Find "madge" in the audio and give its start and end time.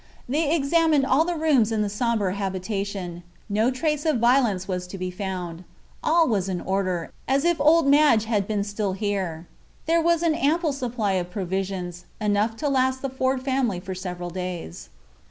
7.85-8.25